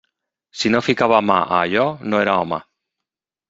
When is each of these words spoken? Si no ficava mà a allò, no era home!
Si 0.61 0.71
no 0.75 0.81
ficava 0.87 1.21
mà 1.29 1.37
a 1.43 1.61
allò, 1.67 1.87
no 2.09 2.25
era 2.25 2.37
home! 2.41 2.63